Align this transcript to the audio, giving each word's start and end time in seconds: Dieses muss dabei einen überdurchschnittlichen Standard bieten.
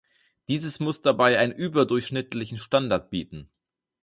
Dieses 0.47 0.79
muss 0.79 1.03
dabei 1.03 1.37
einen 1.37 1.51
überdurchschnittlichen 1.53 2.57
Standard 2.57 3.11
bieten. 3.11 3.51